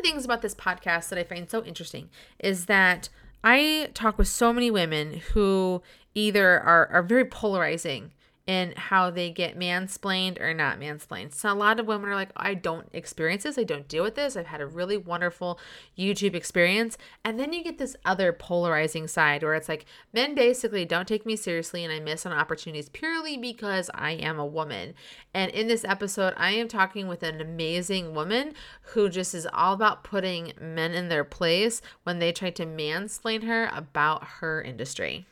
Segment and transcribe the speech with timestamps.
[0.00, 3.08] the things about this podcast that I find so interesting is that
[3.42, 5.82] I talk with so many women who
[6.14, 8.12] either are, are very polarizing
[8.50, 11.32] in how they get mansplained or not mansplained.
[11.32, 14.16] So a lot of women are like, I don't experience this, I don't deal with
[14.16, 14.36] this.
[14.36, 15.60] I've had a really wonderful
[15.96, 16.98] YouTube experience.
[17.24, 21.24] And then you get this other polarizing side where it's like men basically don't take
[21.24, 24.94] me seriously and I miss on opportunities purely because I am a woman.
[25.32, 29.74] And in this episode, I am talking with an amazing woman who just is all
[29.74, 35.28] about putting men in their place when they try to mansplain her about her industry.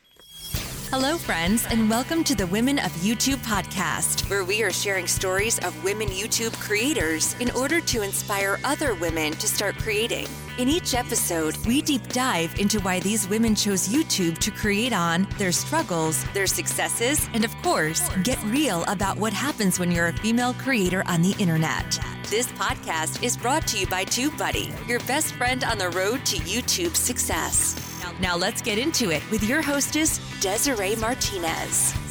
[0.91, 5.59] Hello, friends, and welcome to the Women of YouTube podcast, where we are sharing stories
[5.59, 10.25] of women YouTube creators in order to inspire other women to start creating.
[10.59, 15.25] In each episode, we deep dive into why these women chose YouTube to create on,
[15.37, 20.17] their struggles, their successes, and of course, get real about what happens when you're a
[20.17, 21.97] female creator on the internet.
[22.29, 26.35] This podcast is brought to you by TubeBuddy, your best friend on the road to
[26.39, 27.77] YouTube success.
[28.19, 32.08] Now let's get into it with your hostess, Desiree Martinez.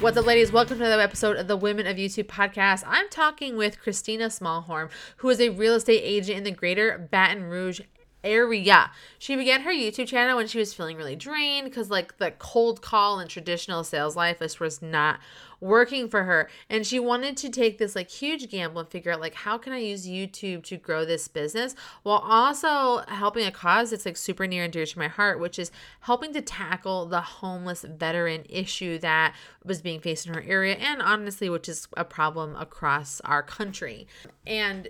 [0.00, 0.52] What's up, ladies?
[0.52, 2.82] Welcome to another episode of the Women of YouTube podcast.
[2.86, 7.44] I'm talking with Christina Smallhorn, who is a real estate agent in the greater Baton
[7.44, 7.80] Rouge
[8.22, 8.90] area.
[9.18, 12.82] She began her YouTube channel when she was feeling really drained because, like, the cold
[12.82, 15.20] call and traditional sales life just was not
[15.64, 16.48] working for her.
[16.68, 19.72] And she wanted to take this, like, huge gamble and figure out, like, how can
[19.72, 24.46] I use YouTube to grow this business while also helping a cause that's, like, super
[24.46, 28.98] near and dear to my heart, which is helping to tackle the homeless veteran issue
[28.98, 33.42] that was being faced in her area and honestly, which is a problem across our
[33.42, 34.06] country.
[34.46, 34.88] And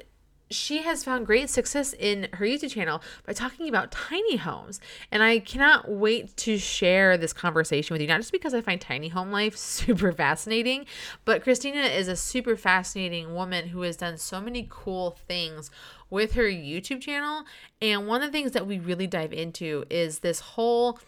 [0.50, 4.80] she has found great success in her YouTube channel by talking about tiny homes.
[5.10, 8.80] And I cannot wait to share this conversation with you, not just because I find
[8.80, 10.86] tiny home life super fascinating,
[11.24, 15.70] but Christina is a super fascinating woman who has done so many cool things
[16.10, 17.44] with her YouTube channel.
[17.80, 20.98] And one of the things that we really dive into is this whole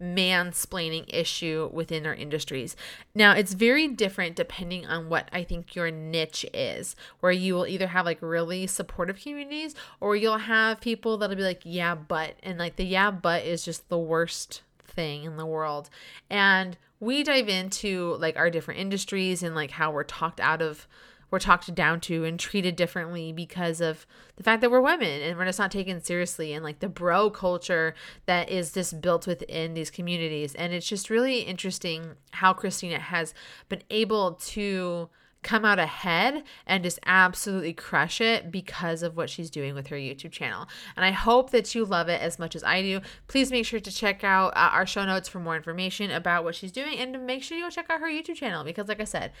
[0.00, 2.76] mansplaining issue within our industries.
[3.14, 7.66] Now, it's very different depending on what I think your niche is, where you will
[7.66, 12.36] either have like really supportive communities or you'll have people that'll be like, yeah, but,
[12.42, 15.90] and like the yeah, but is just the worst thing in the world.
[16.28, 20.86] And we dive into like our different industries and like how we're talked out of
[21.30, 25.38] we're talked down to and treated differently because of the fact that we're women and
[25.38, 27.94] we're just not taken seriously and like the bro culture
[28.26, 30.54] that is just built within these communities.
[30.54, 33.34] And it's just really interesting how Christina has
[33.68, 35.08] been able to
[35.42, 39.96] come out ahead and just absolutely crush it because of what she's doing with her
[39.96, 40.68] YouTube channel.
[40.96, 43.00] And I hope that you love it as much as I do.
[43.26, 46.54] Please make sure to check out uh, our show notes for more information about what
[46.54, 49.04] she's doing and make sure you go check out her YouTube channel because, like I
[49.04, 49.32] said,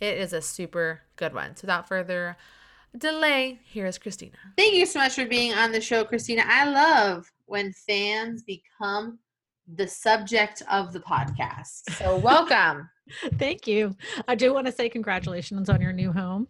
[0.00, 1.56] it is a super good one.
[1.56, 2.36] So without further
[2.96, 4.36] delay, here is Christina.
[4.56, 6.44] Thank you so much for being on the show, Christina.
[6.46, 9.18] I love when fans become
[9.74, 11.90] the subject of the podcast.
[11.96, 12.88] So welcome.
[13.38, 13.96] Thank you.
[14.26, 16.48] I do want to say congratulations on your new home.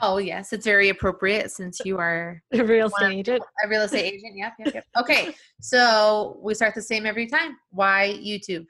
[0.00, 3.42] Oh yes, it's very appropriate since you are a real estate agent.
[3.64, 4.36] A real estate agent.
[4.36, 4.84] Yep, yep, yep.
[4.96, 7.56] Okay, so we start the same every time.
[7.70, 8.66] Why YouTube?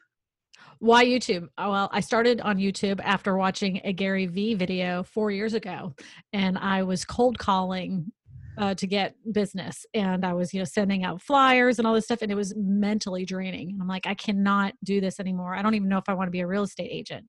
[0.81, 1.49] Why YouTube?
[1.59, 5.94] Oh, well, I started on YouTube after watching a Gary Vee video four years ago,
[6.33, 8.12] and I was cold calling
[8.56, 12.05] uh, to get business, and I was you know sending out flyers and all this
[12.05, 13.71] stuff, and it was mentally draining.
[13.71, 15.55] And I'm like, I cannot do this anymore.
[15.55, 17.27] I don't even know if I want to be a real estate agent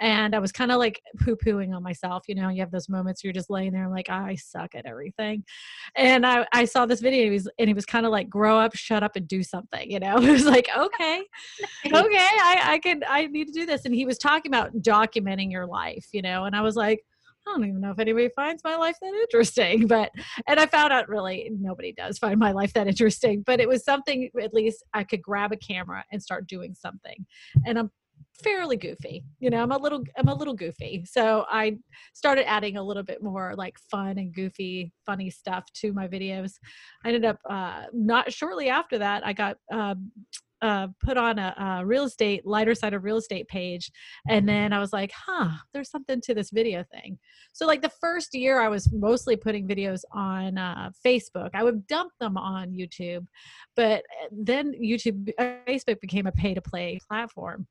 [0.00, 2.24] and I was kind of like poo pooing on myself.
[2.26, 5.44] You know, you have those moments you're just laying there like I suck at everything.
[5.94, 8.30] And I, I saw this video and he was, and he was kind of like,
[8.30, 9.90] grow up, shut up, and do something.
[9.90, 11.22] You know, it was like, okay,
[11.86, 13.84] okay, I, I can, I need to do this.
[13.84, 17.04] And he was talking about documenting your life, you know, and I was like,
[17.46, 20.10] I don't even know if anybody finds my life that interesting, but
[20.46, 23.84] and I found out really nobody does find my life that interesting, but it was
[23.84, 27.26] something at least I could grab a camera and start doing something.
[27.66, 27.90] And I'm
[28.40, 31.04] fairly goofy you know i'm a little i'm a little goofy.
[31.06, 31.76] So i
[32.14, 36.52] started adding a little bit more like fun and goofy funny stuff to my videos.
[37.04, 40.10] I ended up uh not shortly after that i got um
[40.62, 43.90] uh, put on a, a, real estate lighter side of real estate page
[44.28, 47.18] and then i was like huh there's something to this video thing
[47.52, 51.86] so like the first year i was mostly putting videos on uh, facebook i would
[51.86, 53.26] dump them on youtube
[53.76, 55.30] but uh, then youtube
[55.66, 57.66] facebook became a pay to play platform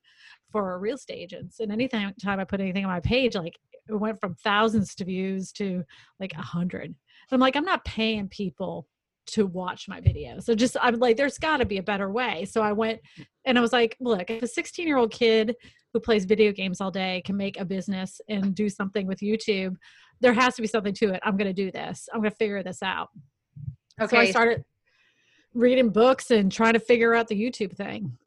[0.52, 1.60] for real estate agents.
[1.60, 3.58] And anytime time I put anything on my page, like
[3.88, 5.84] it went from thousands to views to
[6.20, 6.96] like a hundred.
[7.32, 8.88] I'm like, I'm not paying people
[9.32, 10.40] to watch my video.
[10.40, 12.46] So just I'm like, there's got to be a better way.
[12.46, 13.26] So I went mm.
[13.46, 15.56] and I was like, look, if a 16 year old kid
[15.94, 19.76] who plays video games all day can make a business and do something with YouTube,
[20.22, 21.20] there has to be something to it.
[21.24, 22.08] I'm going to do this.
[22.14, 23.10] I'm going to figure this out.
[24.08, 24.64] So I started
[25.54, 28.18] reading books and trying to figure out the YouTube thing.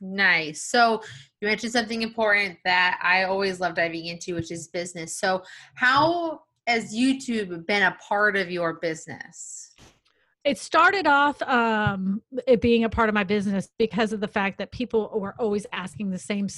[0.00, 0.62] Nice.
[0.62, 1.02] So
[1.40, 5.16] you mentioned something important that I always love diving into, which is business.
[5.16, 5.42] So
[5.74, 9.72] how has YouTube been a part of your business?
[10.44, 14.58] It started off um, it being a part of my business because of the fact
[14.58, 16.48] that people were always asking the same,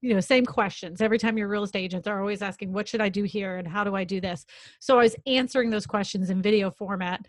[0.00, 1.00] you know, same questions.
[1.00, 3.56] Every time you're a real estate agent, they're always asking, "What should I do here?"
[3.56, 4.46] and "How do I do this?"
[4.80, 7.26] So I was answering those questions in video format,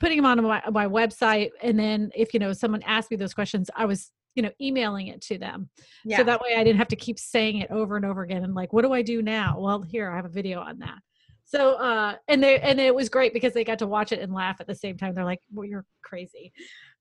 [0.00, 3.34] putting them on my, my website, and then if you know someone asked me those
[3.34, 5.68] questions, I was you know emailing it to them.
[6.04, 6.18] Yeah.
[6.18, 8.54] So that way I didn't have to keep saying it over and over again and
[8.54, 9.56] like, what do I do now?
[9.58, 10.98] Well, here I have a video on that.
[11.46, 14.34] So uh and they and it was great because they got to watch it and
[14.34, 15.14] laugh at the same time.
[15.14, 16.52] They're like, well, you're crazy.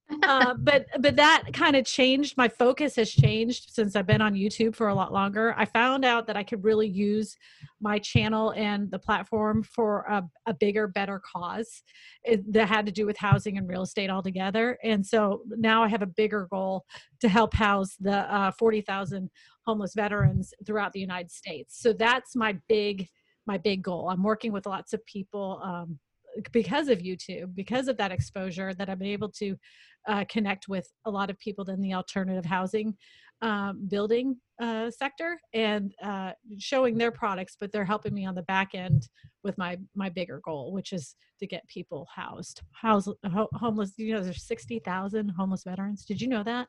[0.23, 4.35] uh, but but that kind of changed my focus has changed since i've been on
[4.35, 7.35] youtube for a lot longer i found out that i could really use
[7.81, 11.81] my channel and the platform for a, a bigger better cause
[12.23, 15.87] it, that had to do with housing and real estate altogether and so now i
[15.87, 16.85] have a bigger goal
[17.19, 19.27] to help house the uh, 40000
[19.65, 23.07] homeless veterans throughout the united states so that's my big
[23.45, 25.99] my big goal i'm working with lots of people um,
[26.51, 29.55] because of youtube because of that exposure that i've been able to
[30.07, 32.95] uh, connect with a lot of people in the alternative housing
[33.41, 38.43] um, building uh, sector and uh, showing their products but they're helping me on the
[38.43, 39.09] back end
[39.43, 44.13] with my my bigger goal which is to get people housed house ho- homeless you
[44.13, 46.67] know there's 60,000 homeless veterans did you know that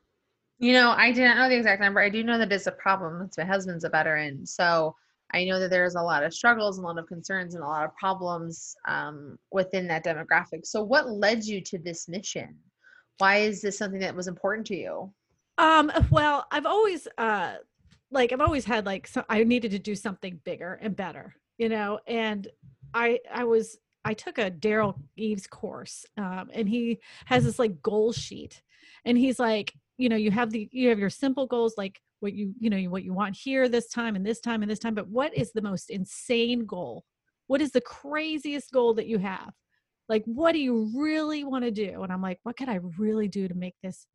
[0.59, 2.01] You know, I didn't know the exact number.
[2.01, 3.29] I do know that it's a problem.
[3.37, 4.47] My husband's a veteran.
[4.47, 4.97] So
[5.33, 7.67] I know that there's a lot of struggles, and a lot of concerns, and a
[7.67, 10.65] lot of problems um, within that demographic.
[10.65, 12.57] So, what led you to this mission?
[13.19, 15.13] Why is this something that was important to you?
[15.59, 17.57] Um, well, I've always uh
[18.11, 21.69] like I've always had like so I needed to do something bigger and better, you
[21.69, 22.49] know, and
[22.95, 27.83] I I was I took a Derral Eves course, um, and he has this like
[27.83, 28.63] goal sheet,
[29.05, 32.33] and he's like, you know, you have the you have your simple goals like what
[32.33, 34.95] you you know what you want here this time and this time and this time,
[34.95, 37.05] but what is the most insane goal?
[37.47, 39.53] What is the craziest goal that you have?
[40.09, 42.03] Like, what do you really want to do?
[42.03, 44.07] And I'm like, what could I really do to make this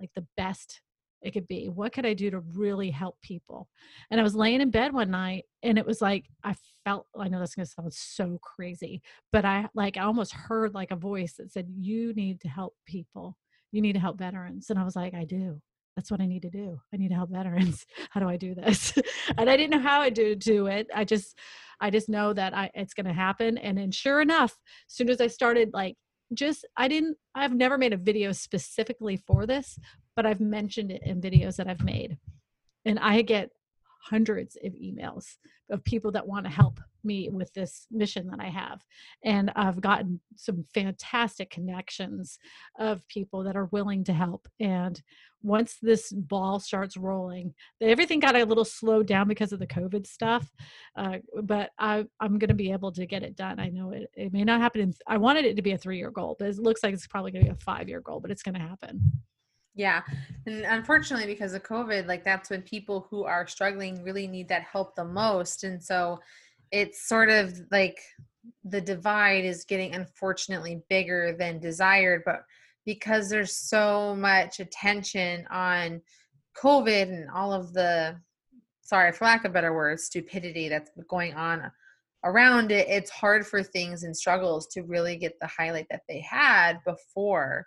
[0.00, 0.80] like the best
[1.22, 3.68] it could be what could i do to really help people
[4.10, 6.54] and i was laying in bed one night and it was like i
[6.84, 10.74] felt i know that's going to sound so crazy but i like i almost heard
[10.74, 13.36] like a voice that said you need to help people
[13.72, 15.60] you need to help veterans and i was like i do
[15.96, 16.78] that's what i need to do.
[16.92, 17.86] I need to help veterans.
[18.10, 18.92] How do i do this?
[19.38, 20.86] And i didn't know how i do do it.
[20.94, 21.36] I just
[21.80, 23.58] i just know that i it's going to happen.
[23.58, 24.52] And then sure enough
[24.88, 25.96] as soon as i started like
[26.34, 29.78] just i didn't i've never made a video specifically for this
[30.16, 32.16] but I've mentioned it in videos that I've made.
[32.84, 33.50] And I get
[34.10, 35.36] hundreds of emails
[35.70, 38.84] of people that want to help me with this mission that I have.
[39.24, 42.38] And I've gotten some fantastic connections
[42.78, 44.48] of people that are willing to help.
[44.60, 45.00] And
[45.42, 50.06] once this ball starts rolling, everything got a little slowed down because of the COVID
[50.06, 50.50] stuff.
[50.96, 53.60] Uh, but I, I'm going to be able to get it done.
[53.60, 54.80] I know it, it may not happen.
[54.80, 57.06] In, I wanted it to be a three year goal, but it looks like it's
[57.06, 59.00] probably going to be a five year goal, but it's going to happen.
[59.76, 60.00] Yeah.
[60.46, 64.62] And unfortunately, because of COVID, like that's when people who are struggling really need that
[64.62, 65.64] help the most.
[65.64, 66.18] And so
[66.72, 68.00] it's sort of like
[68.64, 72.22] the divide is getting unfortunately bigger than desired.
[72.24, 72.42] But
[72.86, 76.00] because there's so much attention on
[76.56, 78.16] COVID and all of the,
[78.80, 81.70] sorry, for lack of better words, stupidity that's going on
[82.24, 86.20] around it, it's hard for things and struggles to really get the highlight that they
[86.20, 87.66] had before.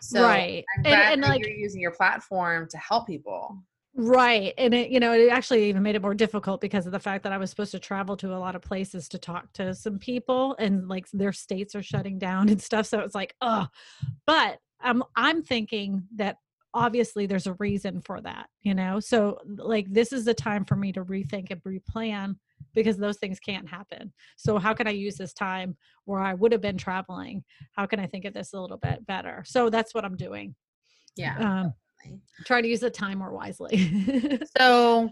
[0.00, 0.64] So right.
[0.76, 3.62] I'm And, glad and that like, you're using your platform to help people.
[3.94, 4.54] Right.
[4.58, 7.24] And it, you know, it actually even made it more difficult because of the fact
[7.24, 9.98] that I was supposed to travel to a lot of places to talk to some
[9.98, 12.86] people and like their states are shutting down and stuff.
[12.86, 13.66] So it's like, oh,
[14.24, 16.36] but I'm, I'm thinking that
[16.74, 19.00] obviously there's a reason for that, you know?
[19.00, 22.36] So like, this is the time for me to rethink and replan
[22.74, 24.12] because those things can't happen.
[24.36, 27.44] So how can I use this time where I would have been traveling?
[27.72, 29.42] How can I think of this a little bit better?
[29.46, 30.54] So that's what I'm doing.
[31.16, 31.36] Yeah.
[31.36, 32.20] Um, definitely.
[32.44, 34.40] try to use the time more wisely.
[34.58, 35.10] So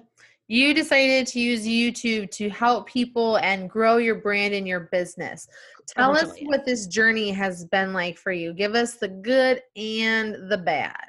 [0.49, 5.49] you decided to use YouTube to help people and grow your brand and your business.
[5.89, 8.53] Tell us what this journey has been like for you.
[8.55, 11.09] Give us the good and the bad.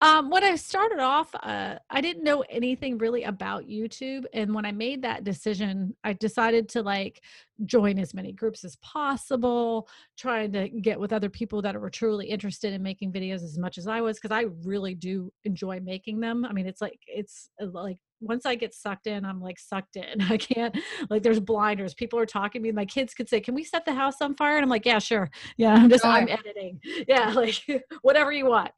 [0.00, 4.26] Um, when I started off, uh, I didn't know anything really about YouTube.
[4.32, 7.20] And when I made that decision, I decided to like
[7.64, 12.26] join as many groups as possible, trying to get with other people that were truly
[12.26, 16.20] interested in making videos as much as I was, because I really do enjoy making
[16.20, 16.44] them.
[16.44, 19.96] I mean, it's like, it's uh, like once I get sucked in, I'm like sucked
[19.96, 20.20] in.
[20.30, 20.76] I can't
[21.10, 21.94] like there's blinders.
[21.94, 22.72] People are talking to me.
[22.72, 24.98] My kids could say, "Can we set the house on fire?" And I'm like, "Yeah,
[24.98, 25.30] sure.
[25.56, 26.80] Yeah, I'm just I'm editing.
[27.08, 27.64] Yeah, like
[28.02, 28.70] whatever you want."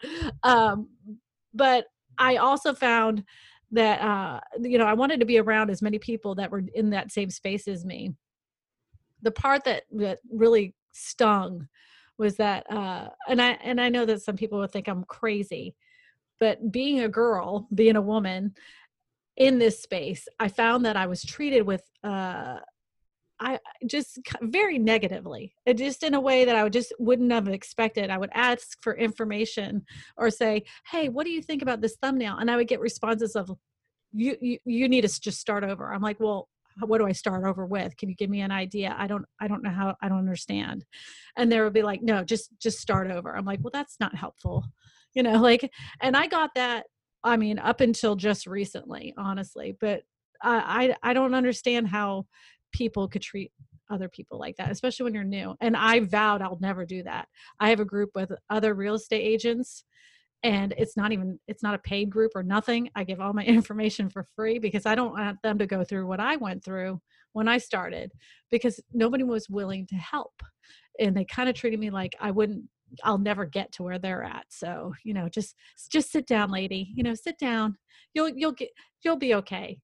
[0.42, 0.88] Um,
[1.52, 1.86] but
[2.18, 3.24] I also found
[3.72, 6.90] that uh, you know I wanted to be around as many people that were in
[6.90, 8.14] that same space as me.
[9.22, 11.68] The part that that really stung
[12.18, 15.74] was that, uh, and I and I know that some people would think I'm crazy,
[16.38, 18.54] but being a girl, being a woman
[19.36, 22.58] in this space, I found that I was treated with uh,
[23.40, 28.10] I just very negatively, just in a way that I would just wouldn't have expected.
[28.10, 29.84] I would ask for information
[30.18, 33.36] or say, "Hey, what do you think about this thumbnail?" And I would get responses
[33.36, 33.50] of,
[34.12, 36.48] "You you, you need to just start over." I'm like, "Well,
[36.80, 37.96] what do I start over with?
[37.96, 38.94] Can you give me an idea?
[38.98, 40.84] I don't I don't know how I don't understand."
[41.36, 44.14] And there would be like, "No, just just start over." I'm like, "Well, that's not
[44.14, 44.64] helpful."
[45.14, 45.70] You know, like
[46.02, 46.86] and I got that
[47.22, 50.02] I mean, up until just recently, honestly, but
[50.42, 52.26] I I, I don't understand how
[52.72, 53.52] people could treat
[53.90, 55.54] other people like that, especially when you're new.
[55.60, 57.28] And I vowed I'll never do that.
[57.58, 59.84] I have a group with other real estate agents
[60.42, 62.90] and it's not even it's not a paid group or nothing.
[62.94, 66.06] I give all my information for free because I don't want them to go through
[66.06, 67.00] what I went through
[67.32, 68.10] when I started
[68.50, 70.42] because nobody was willing to help.
[70.98, 72.64] And they kind of treated me like I wouldn't
[73.04, 74.46] I'll never get to where they're at.
[74.48, 75.54] So, you know, just
[75.90, 76.92] just sit down, lady.
[76.94, 77.76] You know, sit down.
[78.14, 78.70] You'll you'll get
[79.02, 79.78] you'll be okay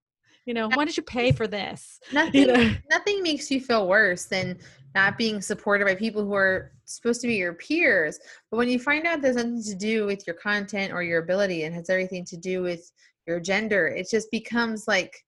[0.47, 2.75] you know why did you pay for this nothing you know?
[2.91, 4.57] nothing makes you feel worse than
[4.95, 8.19] not being supported by people who are supposed to be your peers
[8.51, 11.65] but when you find out there's nothing to do with your content or your ability
[11.65, 12.91] and has everything to do with
[13.27, 15.25] your gender it just becomes like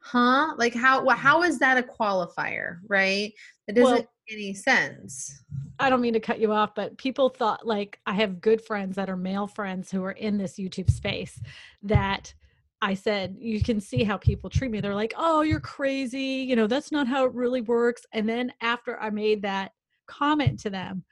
[0.00, 1.14] huh like how mm.
[1.14, 3.32] how is that a qualifier right
[3.68, 5.42] it doesn't well, any sense
[5.78, 8.94] I don't mean to cut you off, but people thought like I have good friends
[8.96, 11.40] that are male friends who are in this YouTube space
[11.82, 12.32] that
[12.80, 14.80] I said, you can see how people treat me.
[14.80, 16.46] They're like, oh, you're crazy.
[16.48, 18.04] You know, that's not how it really works.
[18.12, 19.72] And then after I made that
[20.06, 21.04] comment to them,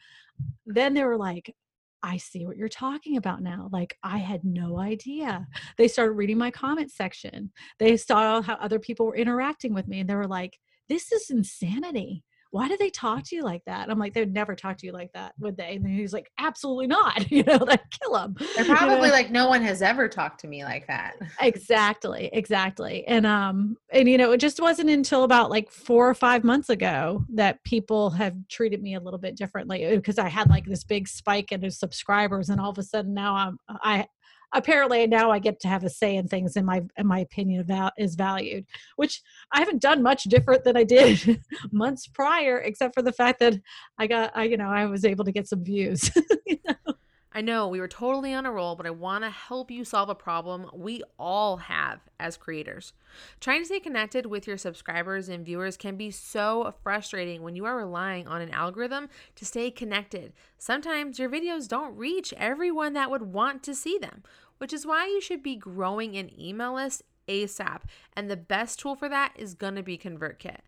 [0.66, 1.54] then they were like,
[2.02, 3.68] I see what you're talking about now.
[3.72, 5.46] Like, I had no idea.
[5.76, 7.52] They started reading my comment section.
[7.78, 11.30] They saw how other people were interacting with me, and they were like, this is
[11.30, 13.88] insanity why do they talk to you like that?
[13.88, 15.76] I'm like, they'd never talk to you like that, would they?
[15.76, 17.30] And he's like, absolutely not.
[17.30, 18.34] You know, like kill them.
[18.56, 19.12] They're probably you know?
[19.12, 21.14] like, no one has ever talked to me like that.
[21.40, 23.06] Exactly, exactly.
[23.06, 26.68] And um, and you know, it just wasn't until about like four or five months
[26.68, 30.66] ago that people have treated me a little bit differently because uh, I had like
[30.66, 34.06] this big spike in the subscribers, and all of a sudden now I'm I
[34.52, 37.66] apparently now I get to have a say in things and my in my opinion
[37.98, 38.66] is valued,
[38.96, 41.40] which I haven't done much different than I did
[41.72, 43.54] months prior, except for the fact that
[43.98, 46.10] I got I you know I was able to get some views.
[46.46, 46.89] you know?
[47.32, 50.08] I know we were totally on a roll, but I want to help you solve
[50.08, 52.92] a problem we all have as creators.
[53.38, 57.66] Trying to stay connected with your subscribers and viewers can be so frustrating when you
[57.66, 60.32] are relying on an algorithm to stay connected.
[60.58, 64.24] Sometimes your videos don't reach everyone that would want to see them,
[64.58, 67.82] which is why you should be growing an email list ASAP.
[68.16, 70.58] And the best tool for that is going to be ConvertKit.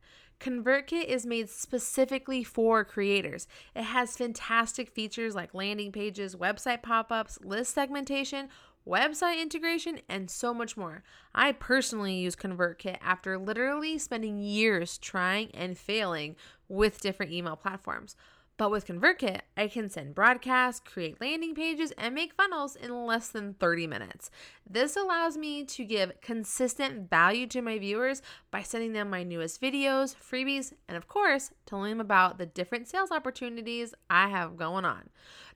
[0.41, 3.47] ConvertKit is made specifically for creators.
[3.75, 8.49] It has fantastic features like landing pages, website pop ups, list segmentation,
[8.87, 11.03] website integration, and so much more.
[11.35, 16.37] I personally use ConvertKit after literally spending years trying and failing
[16.69, 18.17] with different email platforms.
[18.63, 23.27] But with ConvertKit, I can send broadcasts, create landing pages, and make funnels in less
[23.27, 24.31] than 30 minutes.
[24.65, 29.61] This allows me to give consistent value to my viewers by sending them my newest
[29.61, 34.85] videos, freebies, and of course, telling them about the different sales opportunities I have going
[34.85, 35.09] on.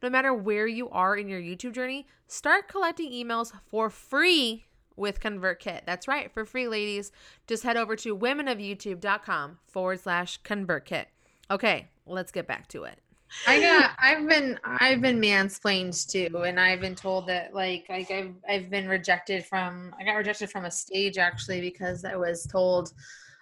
[0.03, 4.65] No matter where you are in your YouTube journey, start collecting emails for free
[4.97, 5.83] with ConvertKit.
[5.87, 7.13] That's right, for free, ladies.
[7.47, 11.05] Just head over to womenofyoutube.com forward slash ConvertKit.
[11.51, 12.99] Okay, let's get back to it.
[13.47, 18.11] I got I've been I've been mansplained too and I've been told that like like
[18.11, 22.47] I've I've been rejected from I got rejected from a stage actually because I was
[22.47, 22.93] told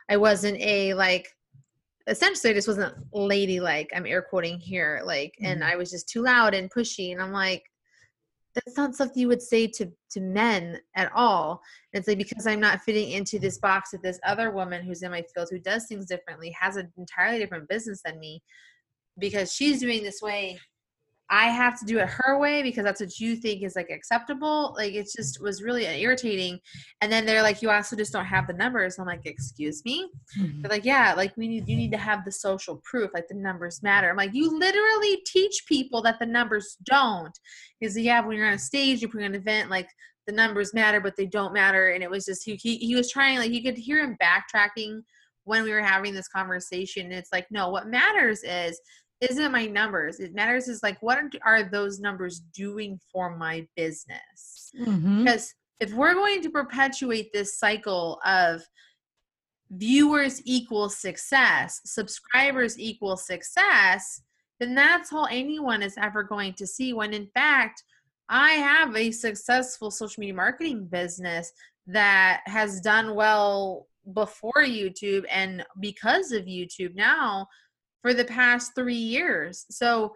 [0.08, 1.28] I wasn't a like
[2.06, 3.90] essentially I just wasn't ladylike.
[3.94, 5.46] I'm air quoting here like mm-hmm.
[5.46, 7.64] and I was just too loud and pushy and I'm like
[8.54, 11.60] that's not something you would say to to men at all.
[11.92, 15.02] And it's like because I'm not fitting into this box that this other woman who's
[15.02, 18.42] in my field who does things differently, has an entirely different business than me,
[19.18, 20.58] because she's doing this way,
[21.34, 24.72] I have to do it her way because that's what you think is like acceptable.
[24.78, 26.60] Like it just was really irritating.
[27.00, 29.00] And then they're like, you also just don't have the numbers.
[29.00, 30.08] I'm like, excuse me.
[30.38, 30.62] Mhm.
[30.62, 33.34] They're like, yeah, like we need you need to have the social proof, like the
[33.34, 34.08] numbers matter.
[34.08, 37.36] I'm like, you literally teach people that the numbers don't.
[37.80, 39.88] Because yeah, when you're on a stage, you bring an event, like
[40.28, 41.88] the numbers matter, but they don't matter.
[41.90, 45.00] And it was just he he, he was trying like you could hear him backtracking
[45.42, 47.06] when we were having this conversation.
[47.06, 48.80] And it's like, no, what matters is
[49.30, 50.20] isn't my numbers.
[50.20, 54.72] It matters is like what are those numbers doing for my business?
[54.78, 55.24] Mhm.
[55.24, 58.62] Because if we're going to perpetuate this cycle of
[59.70, 64.22] viewers equal success, subscribers equal success,
[64.60, 66.92] then that's all anyone is ever going to see.
[66.92, 67.82] When in fact,
[68.28, 71.52] I have a successful social media marketing business
[71.86, 77.46] that has done well before YouTube and because of YouTube now
[78.04, 79.64] for the past three years.
[79.70, 80.12] So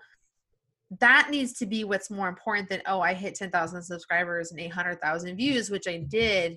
[1.00, 5.36] that needs to be what's more important than oh i hit 10000 subscribers and 800000
[5.36, 6.56] views which i did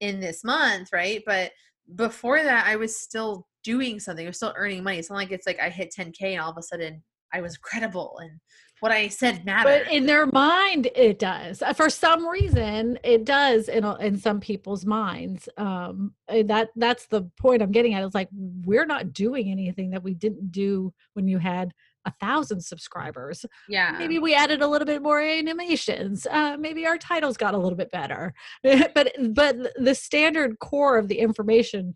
[0.00, 1.22] in this month right?
[1.26, 1.52] But
[1.94, 4.24] before that i was still doing something.
[4.24, 4.98] I was still earning money.
[4.98, 7.56] It's not like it's like i hit 10k and all of a sudden i was
[7.56, 8.32] credible and
[8.80, 11.62] what i said mattered But in their mind, it does.
[11.62, 15.48] Uh, For some reason, it does in in some people's minds.
[15.56, 18.04] Um, that that's the point I'm getting at.
[18.04, 18.28] It's like
[18.64, 21.72] we're not doing anything that we didn't do when you had
[22.04, 23.44] a thousand subscribers.
[23.68, 26.24] yeah Maybe we added a little bit more animations.
[26.30, 28.32] Uh, maybe our titles got a little bit better.
[28.62, 31.94] but but the standard core of the information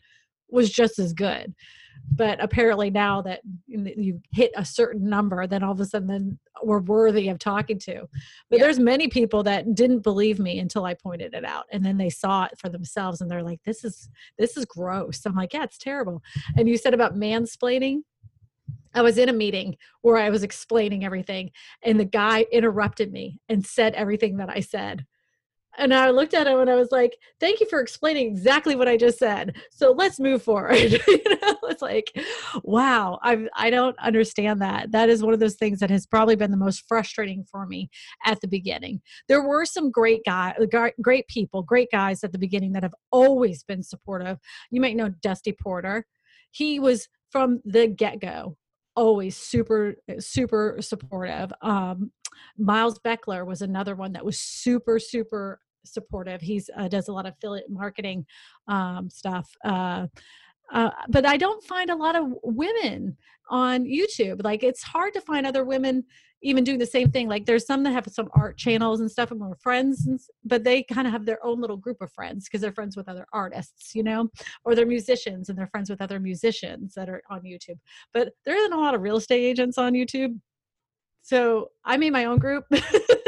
[0.50, 1.54] was just as good.
[2.10, 6.38] But apparently now that you hit a certain number, then all of a sudden then
[6.62, 8.08] we're worthy of talking to.
[8.50, 8.64] But Yeah.
[8.64, 12.10] there's many people that didn't believe me until I pointed it out, and then they
[12.10, 15.64] saw it for themselves, and they're like, "This is this is gross." I'm like, "Yeah,
[15.64, 16.22] it's terrible."
[16.56, 18.02] And you said about mansplaining.
[18.94, 21.50] I was in a meeting where I was explaining everything,
[21.82, 25.06] and the guy interrupted me and said everything that I said.
[25.78, 28.88] And I looked at him and I was like, "Thank you for explaining exactly what
[28.88, 29.56] I just said.
[29.70, 30.76] So let's move forward."
[31.08, 32.12] you know, it's like,
[32.62, 34.92] wow, I I don't understand that.
[34.92, 37.88] That is one of those things that has probably been the most frustrating for me
[38.24, 39.00] at the beginning.
[39.28, 40.54] There were some great guy,
[41.00, 44.38] great people, great guys at the beginning that have always been supportive.
[44.70, 46.06] You might know Dusty Porter.
[46.50, 48.56] He was from the get go
[48.94, 52.10] always super super supportive um
[52.58, 57.26] miles beckler was another one that was super super supportive he's uh, does a lot
[57.26, 58.24] of affiliate marketing
[58.68, 60.06] um stuff uh
[60.72, 63.16] uh, but I don't find a lot of women
[63.50, 64.42] on YouTube.
[64.42, 66.04] Like it's hard to find other women
[66.42, 67.28] even doing the same thing.
[67.28, 70.64] Like there's some that have some art channels and stuff and we're friends, and, but
[70.64, 73.26] they kind of have their own little group of friends because they're friends with other
[73.32, 74.28] artists, you know,
[74.64, 77.78] or they're musicians and they're friends with other musicians that are on YouTube.
[78.12, 80.38] But there isn't a lot of real estate agents on YouTube.
[81.22, 82.64] So I made my own group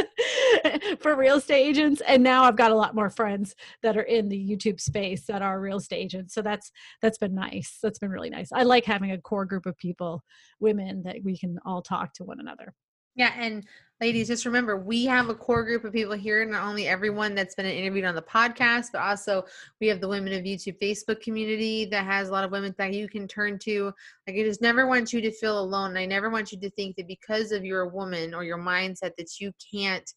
[1.00, 2.02] for real estate agents.
[2.07, 5.42] And now I've got a lot more friends that are in the YouTube space that
[5.42, 6.35] are real estate agents.
[6.35, 6.70] So that's
[7.02, 7.78] that's been nice.
[7.83, 8.50] That's been really nice.
[8.52, 10.22] I like having a core group of people,
[10.61, 12.74] women that we can all talk to one another.
[13.16, 13.64] Yeah, and
[14.00, 17.54] ladies, just remember we have a core group of people here, not only everyone that's
[17.54, 19.44] been interviewed on the podcast, but also
[19.80, 22.92] we have the Women of YouTube Facebook community that has a lot of women that
[22.92, 23.92] you can turn to.
[24.26, 25.96] Like, I just never want you to feel alone.
[25.96, 29.12] I never want you to think that because of you're a woman or your mindset
[29.16, 30.12] that you can't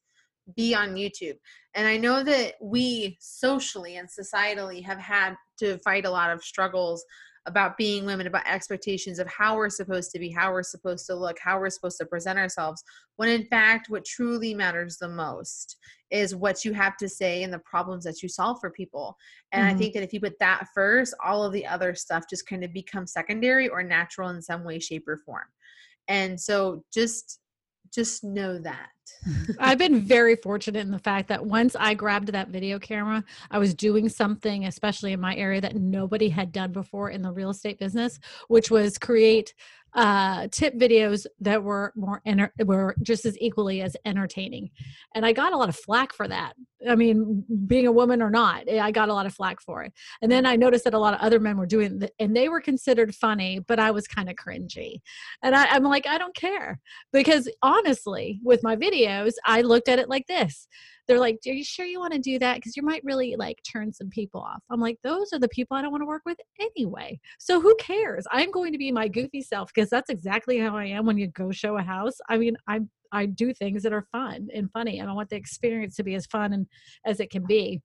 [0.55, 1.37] be on YouTube.
[1.73, 6.43] And I know that we socially and societally have had to fight a lot of
[6.43, 7.03] struggles
[7.45, 11.15] about being women, about expectations of how we're supposed to be, how we're supposed to
[11.15, 12.83] look, how we're supposed to present ourselves.
[13.15, 15.77] When in fact, what truly matters the most
[16.11, 19.15] is what you have to say and the problems that you solve for people.
[19.53, 19.69] And Mhm.
[19.69, 22.65] I think that if you put that first, all of the other stuff just kind
[22.65, 25.47] of becomes secondary or natural in some way, shape, or form.
[26.07, 27.39] And so just
[27.93, 28.89] just know that.
[29.59, 33.59] I've been very fortunate in the fact that once I grabbed that video camera, I
[33.59, 37.49] was doing something, especially in my area, that nobody had done before in the real
[37.49, 39.53] estate business, which was create
[39.97, 44.69] uh, tip videos that were more enter- were just as equally as entertaining.
[45.15, 46.53] And I got a lot of flack for that.
[46.87, 49.83] I mean, being a woman or not, eh, I got a lot of flack for
[49.83, 49.93] it.
[50.21, 52.47] And then I noticed that a lot of other men were doing it, and they
[52.47, 55.01] were considered funny, but I was kind of cringy.
[55.41, 56.79] And I, I'm like, I don't care
[57.11, 60.67] because honestly with my videos i looked at it like this.
[61.07, 62.55] They're like are you sure you want to do that?
[62.55, 64.61] Because you might really like turn some people off.
[64.69, 67.19] I'm like those are the people i don't want to work with anyway.
[67.39, 68.25] So who cares?
[68.31, 71.27] I'm going to be my goofy self because that's exactly how i am when you
[71.27, 72.17] go show a house.
[72.29, 72.81] I mean i
[73.11, 76.15] i do things that are fun and funny and i want the experience to be
[76.15, 76.67] as fun and
[77.05, 77.81] as it can be.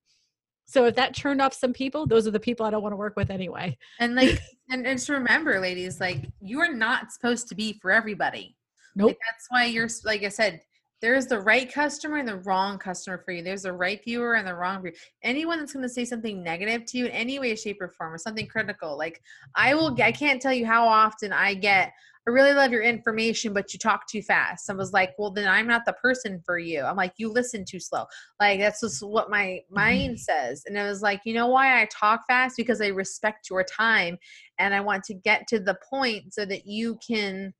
[0.64, 2.96] So if that turned off some people those are the people i don't want to
[2.96, 3.76] work with anyway.
[4.00, 7.92] And like and, and just remember, ladies, like you are not supposed to be for
[7.92, 8.56] everybody.
[8.94, 9.08] Nope.
[9.08, 10.60] Like, that's why you're like I said,
[11.02, 13.42] there's the right customer and the wrong customer for you.
[13.42, 14.94] There's the right viewer and the wrong viewer.
[15.22, 18.14] Anyone that's going to say something negative to you in any way, shape, or form,
[18.14, 19.20] or something critical, like
[19.56, 21.92] I will, I can't tell you how often I get.
[22.26, 24.70] I really love your information, but you talk too fast.
[24.70, 26.82] I was like, well, then I'm not the person for you.
[26.82, 28.04] I'm like, you listen too slow.
[28.38, 30.62] Like that's just what my mind says.
[30.66, 32.56] And I was like, you know why I talk fast?
[32.56, 34.18] Because I respect your time
[34.60, 37.52] and I want to get to the point so that you can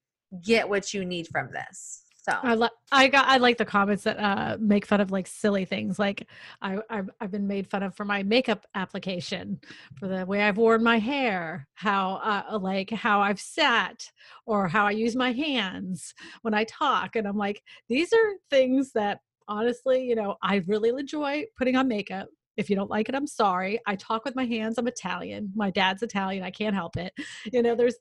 [0.45, 2.02] get what you need from this.
[2.23, 5.27] So I like I got I like the comments that uh make fun of like
[5.27, 5.99] silly things.
[5.99, 6.29] Like
[6.61, 9.61] I I've, I've been made fun of for my makeup application,
[9.99, 14.09] for the way I've worn my hair, how uh like how I've sat,
[14.47, 17.17] or how I use my hands when I talk.
[17.17, 21.89] And I'm like, these are things that honestly, you know, I really enjoy putting on
[21.89, 22.29] makeup.
[22.57, 23.81] If you don't like it, I'm sorry.
[23.87, 24.79] I talk with my hands.
[24.79, 25.51] I'm Italian.
[25.57, 26.45] My dad's Italian.
[26.45, 27.13] I can't help it.
[27.53, 27.97] You know, there's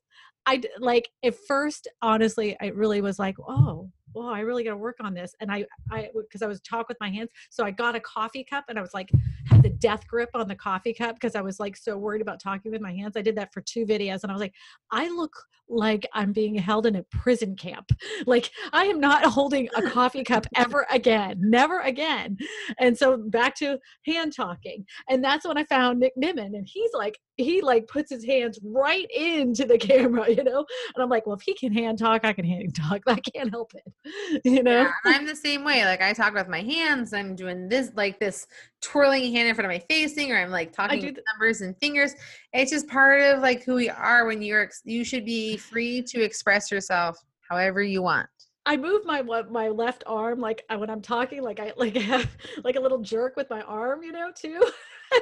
[0.46, 4.78] I like at first, honestly, I really was like, oh, well, I really got to
[4.78, 5.36] work on this.
[5.40, 7.30] And I, I, because I was talk with my hands.
[7.50, 9.10] So I got a coffee cup and I was like,
[9.46, 12.40] had the death grip on the coffee cup because I was like so worried about
[12.40, 13.18] talking with my hands.
[13.18, 14.54] I did that for two videos and I was like,
[14.92, 15.34] I look
[15.72, 17.92] like I'm being held in a prison camp.
[18.28, 22.38] Like I am not holding a coffee cup ever again, never again.
[22.78, 24.86] And so back to hand talking.
[25.10, 28.60] And that's when I found Nick Nimmin and he's like, he like puts his hands
[28.64, 30.66] right into the camera, you know?
[30.96, 33.02] And I'm like, well, if he can hand talk, I can hand talk.
[33.08, 34.42] I can't help it.
[34.46, 34.84] You know?
[34.84, 35.84] Yeah, I'm the same way.
[35.84, 37.14] Like I talk with my hands.
[37.14, 38.46] I'm doing this like this
[38.82, 42.14] twirling hand in front of my facing or I'm like talking with numbers and fingers.
[42.54, 46.22] It's just part of like who we are when you're you should be free to
[46.22, 47.18] express yourself
[47.50, 48.30] however you want.
[48.66, 52.02] I move my my left arm like uh, when I'm talking, like I like I
[52.02, 52.30] have
[52.64, 54.64] like a little jerk with my arm, you know, too.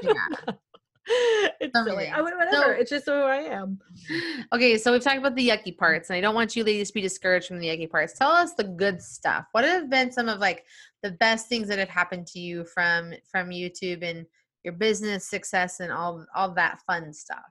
[0.04, 0.54] Yeah.
[1.60, 2.08] it's silly.
[2.10, 2.48] I whatever.
[2.52, 3.80] So, it's just who I am.
[4.54, 6.94] Okay, so we've talked about the yucky parts, and I don't want you ladies to
[6.94, 8.14] be discouraged from the yucky parts.
[8.14, 9.46] Tell us the good stuff.
[9.54, 10.66] What have been some of like
[11.02, 14.28] the best things that have happened to you from from YouTube and
[14.64, 17.50] your business success and all all that fun stuff?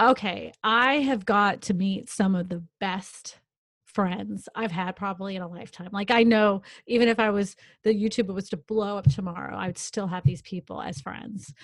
[0.00, 3.38] Okay, I have got to meet some of the best
[3.86, 5.88] friends I've had probably in a lifetime.
[5.90, 9.68] Like I know even if I was the YouTube was to blow up tomorrow, I
[9.68, 11.54] would still have these people as friends.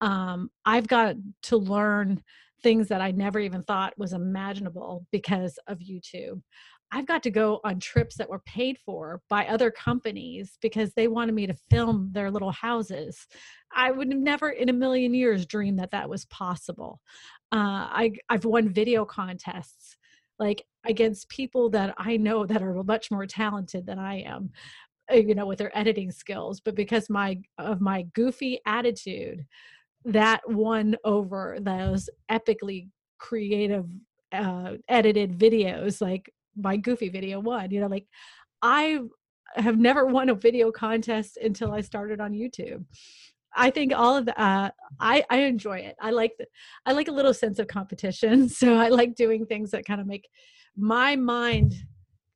[0.00, 2.22] Um, I've got to learn
[2.62, 6.40] things that I never even thought was imaginable because of YouTube.
[6.92, 11.08] I've got to go on trips that were paid for by other companies because they
[11.08, 13.26] wanted me to film their little houses.
[13.74, 17.00] I would have never in a million years dreamed that that was possible.
[17.50, 19.96] Uh, I, I've won video contests
[20.38, 24.50] like against people that I know that are much more talented than I am
[25.10, 29.46] uh, you know with their editing skills but because my of my goofy attitude
[30.04, 33.86] that won over those epically creative
[34.32, 38.06] uh edited videos like my goofy video won you know like
[38.62, 38.98] i
[39.56, 42.84] have never won a video contest until i started on youtube
[43.54, 45.96] I think all of the uh, I I enjoy it.
[46.00, 46.46] I like the,
[46.86, 48.48] I like a little sense of competition.
[48.62, 50.28] So I like doing things that kind of make
[50.76, 51.74] my mind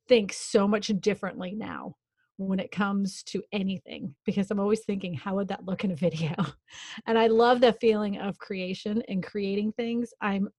[0.07, 1.95] think so much differently now
[2.37, 5.95] when it comes to anything because I'm always thinking, how would that look in a
[5.95, 6.35] video?
[7.07, 10.13] And I love the feeling of creation and creating things.
[10.21, 10.49] I'm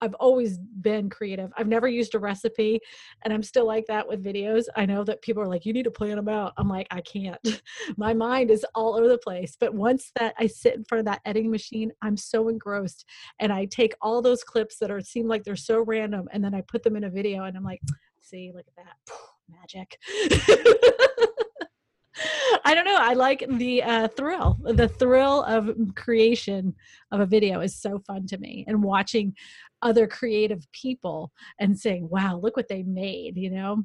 [0.00, 1.52] I've always been creative.
[1.56, 2.80] I've never used a recipe
[3.22, 4.64] and I'm still like that with videos.
[4.76, 6.52] I know that people are like, you need to plan them out.
[6.56, 7.40] I'm like, I can't.
[7.96, 9.56] My mind is all over the place.
[9.58, 13.04] But once that I sit in front of that editing machine, I'm so engrossed
[13.40, 16.54] and I take all those clips that are seem like they're so random and then
[16.54, 17.80] I put them in a video and I'm like,
[18.20, 18.96] see, look at that.
[19.48, 19.98] Magic.
[22.64, 22.98] I don't know.
[22.98, 24.58] I like the uh, thrill.
[24.64, 26.74] The thrill of creation
[27.12, 29.34] of a video is so fun to me, and watching
[29.82, 33.84] other creative people and saying, "Wow, look what they made," you know.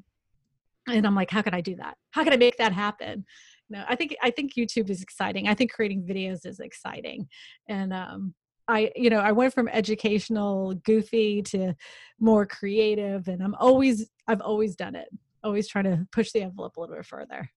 [0.88, 1.97] And I'm like, how can I do that?
[2.12, 3.25] How can I make that happen?
[3.69, 5.47] You know, I think I think YouTube is exciting.
[5.47, 7.27] I think creating videos is exciting,
[7.67, 8.33] and um,
[8.67, 11.75] I, you know, I went from educational, goofy to
[12.19, 15.09] more creative, and I'm always, I've always done it.
[15.43, 17.49] Always trying to push the envelope a little bit further.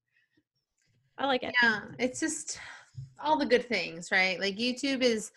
[1.19, 1.55] I like it.
[1.63, 2.59] Yeah, it's just
[3.23, 4.39] all the good things, right?
[4.39, 5.33] Like YouTube is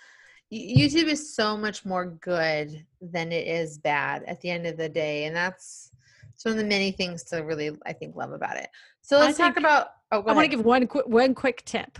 [0.51, 4.89] YouTube is so much more good than it is bad at the end of the
[4.89, 5.91] day, and that's
[6.33, 8.69] it's one of the many things to really I think love about it.
[9.01, 9.89] So let's talk about.
[10.11, 11.99] Oh, I want to give one quick one quick tip.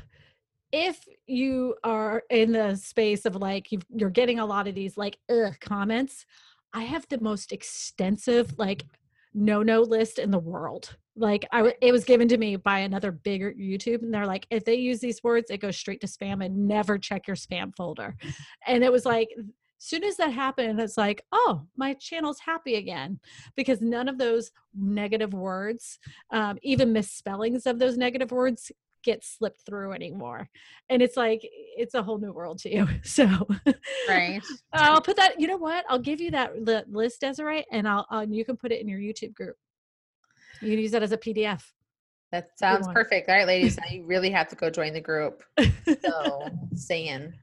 [0.72, 4.98] If you are in the space of like you are getting a lot of these
[4.98, 5.18] like
[5.60, 6.26] comments,
[6.74, 8.86] I have the most extensive like
[9.34, 13.12] no no list in the world like I it was given to me by another
[13.12, 16.44] bigger YouTube and they're like if they use these words it goes straight to spam
[16.44, 18.16] and never check your spam folder.
[18.66, 19.30] And it was like
[19.78, 23.20] soon as that happened it's like oh my channel's happy again
[23.56, 26.00] because none of those negative words
[26.32, 28.72] um, even misspellings of those negative words
[29.04, 30.50] get slipped through anymore
[30.90, 33.26] and it's like it's a whole new world to you so
[34.10, 34.42] Right.
[34.74, 38.06] i'll put that you know what i'll give you that li- list desiree and i'll
[38.12, 39.56] uh, you can put it in your youtube group
[40.62, 41.64] you can use that as a pdf
[42.32, 43.30] That sounds perfect.
[43.30, 45.44] All right, ladies, now you really have to go join the group.
[46.06, 47.34] So, saying.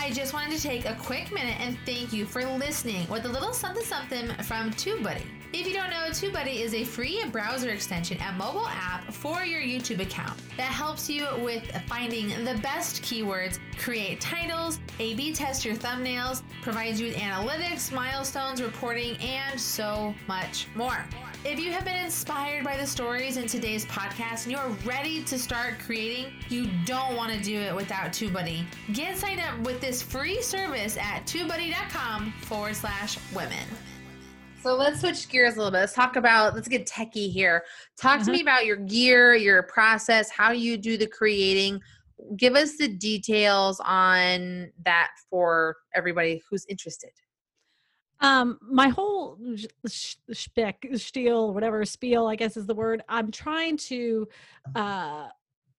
[0.00, 3.28] I just wanted to take a quick minute and thank you for listening with a
[3.28, 5.22] little something something from TubeBuddy.
[5.52, 9.60] If you don't know, TubeBuddy is a free browser extension and mobile app for your
[9.60, 15.74] YouTube account that helps you with finding the best keywords, create titles, A/B test your
[15.74, 21.04] thumbnails, provides you with analytics, milestones, reporting, and so much more.
[21.44, 25.38] If you have been inspired by the stories in today's podcast and you're ready to
[25.38, 28.64] start creating, you don't want to do it without TubeBuddy.
[28.92, 33.64] Get signed up with this free service at TubeBuddy.com forward slash women.
[34.62, 35.78] So let's switch gears a little bit.
[35.78, 37.64] Let's talk about, let's get techie here.
[37.96, 41.80] Talk to me about your gear, your process, how you do the creating.
[42.36, 47.10] Give us the details on that for everybody who's interested.
[48.20, 53.30] um my whole sh- sh- spiel, spiel whatever spiel i guess is the word i'm
[53.30, 54.26] trying to
[54.74, 55.28] uh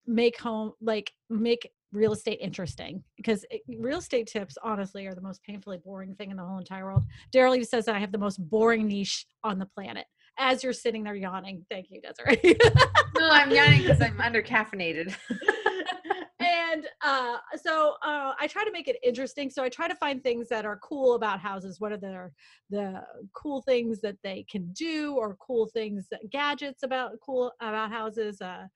[0.07, 5.21] make home like make real estate interesting because it, real estate tips honestly are the
[5.21, 8.11] most painfully boring thing in the whole entire world derral even says that i have
[8.11, 10.05] the most boring niche on the planet
[10.37, 12.55] as you're sitting there yawning thank you desiree
[13.19, 15.13] No, I'm yawning because I'm under caffeinated.
[16.39, 19.49] and uh, so uh, I try to make it interesting.
[19.49, 21.81] So I try to find things that are cool about houses.
[21.81, 22.31] What are the
[22.69, 27.91] the cool things that they can do, or cool things that gadgets about cool about
[27.91, 28.67] houses, uh,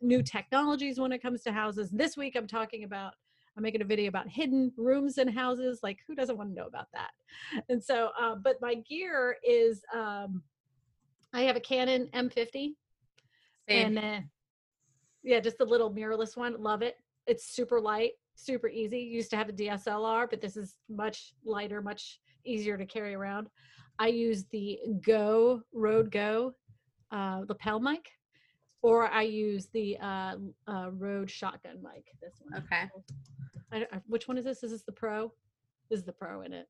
[0.00, 1.90] new technologies when it comes to houses.
[1.90, 3.14] This week I'm talking about.
[3.56, 5.80] I'm making a video about hidden rooms in houses.
[5.82, 7.10] Like, who doesn't want to know about that?
[7.68, 10.42] And so, uh, but my gear is um,
[11.32, 12.74] I have a Canon M50 Same.
[13.68, 14.20] and uh,
[15.22, 16.60] yeah, just a little mirrorless one.
[16.62, 16.96] Love it.
[17.26, 19.00] It's super light, super easy.
[19.00, 23.48] Used to have a DSLR, but this is much lighter, much easier to carry around.
[23.98, 26.54] I use the Go Rode Go
[27.10, 28.08] uh, lapel mic,
[28.82, 32.04] or I use the uh, uh, Rode shotgun mic.
[32.20, 32.62] This one.
[32.62, 32.88] Okay.
[33.72, 34.62] I, I, which one is this?
[34.62, 35.32] Is this the Pro?
[35.90, 36.66] This is the Pro in it.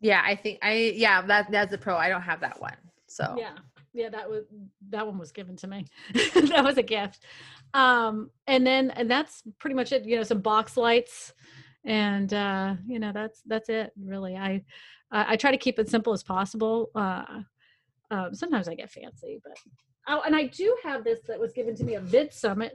[0.00, 1.94] Yeah, I think I yeah, that that's the pro.
[1.96, 2.76] I don't have that one.
[3.06, 3.58] So yeah
[3.92, 4.44] yeah that was
[4.90, 7.24] that one was given to me that was a gift
[7.74, 11.32] um and then and that's pretty much it you know some box lights
[11.84, 14.62] and uh you know that's that's it really i
[15.10, 17.24] i, I try to keep it simple as possible uh
[18.12, 19.56] um, sometimes i get fancy but
[20.10, 22.72] oh and i do have this that was given to me at VidSummit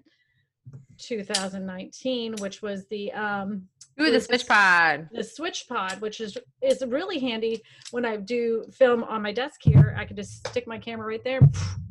[0.97, 3.63] 2019 which was the um
[4.01, 5.09] Ooh, the SwitchPod.
[5.11, 9.95] the SwitchPod which is is really handy when i do film on my desk here.
[9.97, 11.39] I can just stick my camera right there.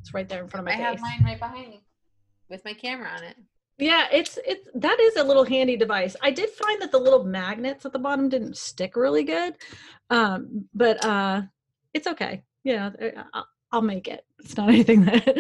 [0.01, 1.83] It's right there in front of my I my have mine right behind me
[2.51, 3.37] with my camera on it.
[3.79, 6.15] yeah it's it's that is a little handy device.
[6.23, 9.55] I did find that the little magnets at the bottom didn't stick really good
[10.11, 11.43] um but uh
[11.95, 12.43] it's okay.
[12.65, 12.91] Yeah
[13.33, 15.37] i'll, I'll make it it's not anything that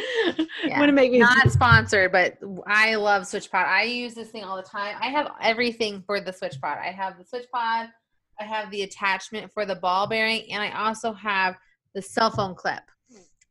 [0.64, 0.78] Yeah.
[0.78, 3.66] want to make me Not sponsored, but I love SwitchPod.
[3.66, 4.96] I use this thing all the time.
[5.00, 6.78] I have everything for the SwitchPod.
[6.78, 7.90] I have the SwitchPod.
[8.40, 11.56] I have the attachment for the ball bearing, and I also have
[11.94, 12.82] the cell phone clip.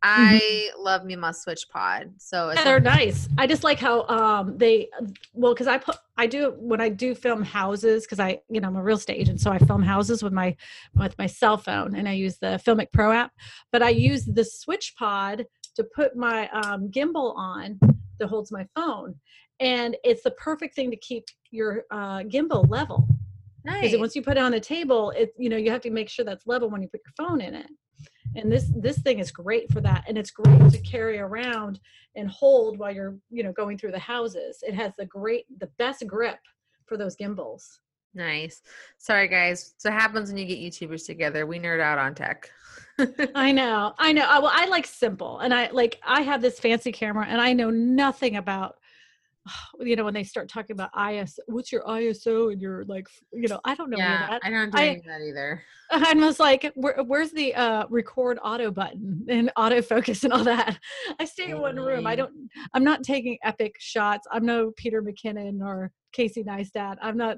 [0.05, 2.11] I love me my SwitchPod.
[2.17, 3.29] So it's Yeah, they're nice.
[3.37, 4.89] I just like how um they
[5.33, 8.67] well because I put I do when I do film houses because I you know
[8.67, 10.55] I'm a real estate agent so I film houses with my
[10.93, 13.31] with my cell phone and I use the Filmic Pro app
[13.71, 17.79] but I use the SwitchPod to put my um, gimbal on
[18.19, 19.15] that holds my phone
[19.61, 23.07] and it's the perfect thing to keep your uh, gimbal level
[23.63, 23.81] nice.
[23.81, 26.09] because once you put it on the table it you know you have to make
[26.09, 27.67] sure that's level when you put your phone in it
[28.35, 31.79] and this this thing is great for that and it's great to carry around
[32.15, 35.69] and hold while you're you know going through the houses it has the great the
[35.77, 36.39] best grip
[36.85, 37.79] for those gimbals
[38.15, 38.61] Nice.
[38.99, 39.73] Sorry, guys.
[39.77, 41.47] So it happens when you get YouTubers together.
[41.47, 42.51] We nerd out on tech.
[43.35, 46.59] i know i know I, well i like simple and i like i have this
[46.59, 48.77] fancy camera and i know nothing about
[49.79, 53.47] you know when they start talking about is what's your iso and your like you
[53.47, 55.63] know i don't know yeah, that I don't do I- that either.
[55.93, 60.79] I was like, Where, "Where's the uh, record auto button and autofocus and all that?"
[61.19, 62.07] I stay in one room.
[62.07, 62.31] I don't.
[62.73, 64.25] I'm not taking epic shots.
[64.31, 66.95] I'm no Peter McKinnon or Casey Neistat.
[66.99, 67.37] I'm not.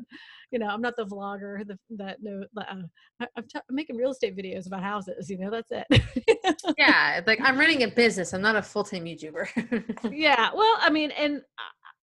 [0.51, 2.45] You know, I'm not the vlogger the, that no.
[2.57, 2.75] Uh,
[3.19, 5.29] I, t- I'm making real estate videos about houses.
[5.29, 6.65] You know, that's it.
[6.77, 8.33] Yeah, like I'm running a business.
[8.33, 10.13] I'm not a full time YouTuber.
[10.13, 10.51] yeah.
[10.55, 11.41] Well, I mean, and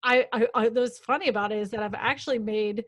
[0.04, 2.84] I, I, I, what's funny about it is that I've actually made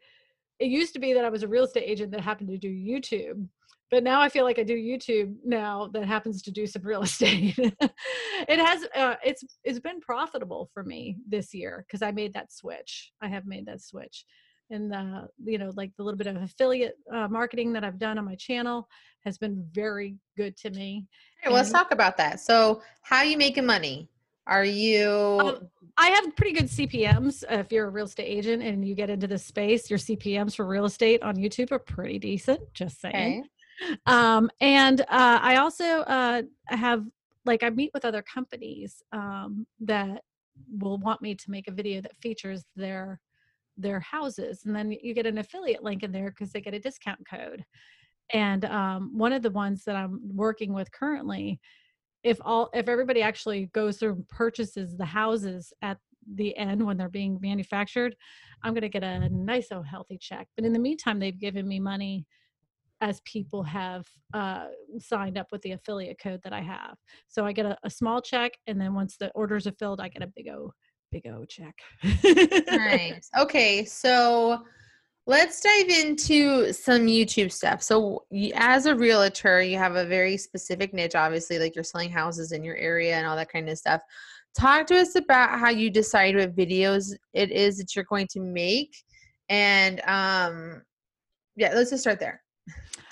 [0.60, 2.68] it used to be that I was a real estate agent that happened to do
[2.68, 3.48] YouTube
[3.94, 7.02] but now I feel like I do YouTube now that happens to do some real
[7.08, 7.54] estate.
[7.58, 12.52] it has uh, it's it's been profitable for me this year because I made that
[12.52, 13.12] switch.
[13.22, 14.24] I have made that switch,
[14.70, 18.18] and uh, you know, like the little bit of affiliate uh, marketing that I've done
[18.18, 18.88] on my channel
[19.24, 21.06] has been very good to me.
[21.44, 22.40] Well, let's talk about that.
[22.40, 24.08] So, how are you making money?
[24.46, 25.38] Are you?
[25.40, 27.44] Um, I have pretty good CPMS.
[27.44, 30.56] Uh, if you're a real estate agent and you get into this space, your CPMS
[30.56, 32.60] for real estate on YouTube are pretty decent.
[32.74, 33.40] Just saying.
[33.40, 33.48] Okay
[34.06, 37.04] um, and uh, I also uh, have
[37.44, 40.22] like I meet with other companies um, that
[40.78, 43.20] will want me to make a video that features their
[43.76, 46.78] their houses, and then you get an affiliate link in there because they get a
[46.78, 47.64] discount code.
[48.32, 51.60] And um, one of the ones that I'm working with currently,
[52.24, 55.98] if all if everybody actually goes through and purchases the houses at
[56.34, 58.16] the end when they're being manufactured,
[58.62, 60.48] I'm going to get a nice, oh, healthy check.
[60.56, 62.26] But in the meantime, they've given me money
[63.02, 66.96] as people have uh, signed up with the affiliate code that I have.
[67.28, 70.08] So I get a, a, small check, and then once the orders are filled, I
[70.08, 70.72] get a big O,
[71.12, 71.74] big O check.
[72.70, 73.28] nice.
[73.38, 74.62] Okay, so
[75.26, 77.82] let's dive into some YouTube stuff.
[77.82, 82.52] So as a realtor, you have a very specific niche, obviously, like you're selling houses
[82.52, 84.02] in your area and all that kind of stuff.
[84.56, 88.40] Talk to us about how you decide what videos it is that you're going to
[88.40, 89.02] make,
[89.48, 90.82] and um,
[91.56, 92.40] yeah, let's just start there.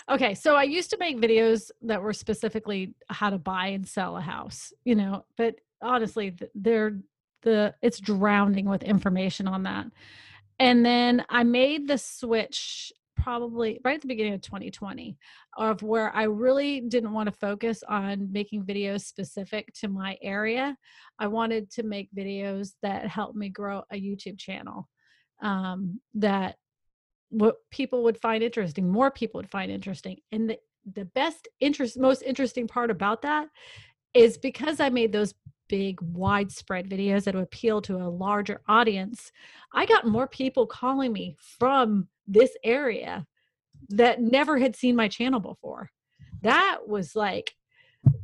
[0.09, 4.17] Okay, so I used to make videos that were specifically how to buy and sell
[4.17, 6.99] a house, you know, but honestly, they're
[7.43, 9.87] the it's drowning with information on that.
[10.63, 15.19] And then I made the switch probably right at the beginning of 2020
[15.59, 20.77] of where I really didn't want to focus on making videos specific to my area.
[21.19, 24.89] I wanted to make videos that helped me grow a YouTube channel
[25.43, 26.55] um, that
[27.31, 30.59] what people would find interesting more people would find interesting and the,
[30.95, 33.49] the best interest most interesting part about that
[34.13, 35.33] is because i made those
[35.73, 39.33] big widespread videos that would appeal to a larger audience
[39.73, 43.27] i got more people calling me from this area
[43.89, 45.89] that never had seen my channel before
[46.43, 47.55] that was like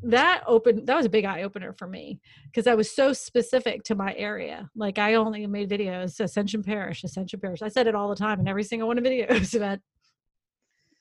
[0.02, 3.84] that opened that was a big eye opener for me because I was so specific
[3.84, 4.68] to my area.
[4.74, 7.62] Like I only made videos Ascension Parish, Ascension Parish.
[7.62, 9.80] I said it all the time in every single one of videos but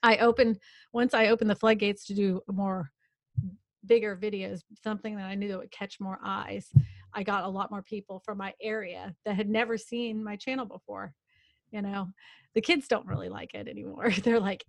[0.03, 0.59] I opened
[0.93, 2.91] once I opened the floodgates to do more
[3.85, 6.69] bigger videos, something that I knew that would catch more eyes.
[7.13, 10.65] I got a lot more people from my area that had never seen my channel
[10.65, 11.13] before.
[11.71, 12.07] You know,
[12.55, 14.11] the kids don't really like it anymore.
[14.23, 14.65] They're like,